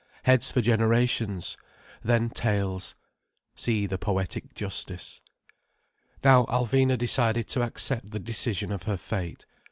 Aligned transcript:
Heads 0.23 0.49
for 0.49 0.61
generations. 0.61 1.57
Then 2.01 2.31
tails. 2.31 2.95
See 3.55 3.85
the 3.85 3.99
poetic 3.99 4.55
justice. 4.55 5.21
Now 6.23 6.45
Alvina 6.45 6.97
decided 6.97 7.47
to 7.49 7.61
accept 7.61 8.09
the 8.09 8.19
decision 8.19 8.71
of 8.71 8.81
her 8.89 8.97
fate. 8.97 9.45